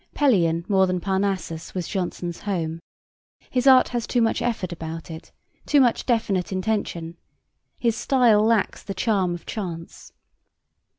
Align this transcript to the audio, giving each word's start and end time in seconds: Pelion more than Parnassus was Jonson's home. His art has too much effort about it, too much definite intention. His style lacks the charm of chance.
Pelion 0.15 0.65
more 0.67 0.87
than 0.87 0.99
Parnassus 0.99 1.75
was 1.75 1.87
Jonson's 1.87 2.39
home. 2.39 2.79
His 3.51 3.67
art 3.67 3.89
has 3.89 4.07
too 4.07 4.19
much 4.19 4.41
effort 4.41 4.71
about 4.71 5.11
it, 5.11 5.31
too 5.67 5.79
much 5.79 6.07
definite 6.07 6.51
intention. 6.51 7.17
His 7.77 7.95
style 7.95 8.43
lacks 8.43 8.81
the 8.81 8.95
charm 8.95 9.35
of 9.35 9.45
chance. 9.45 10.11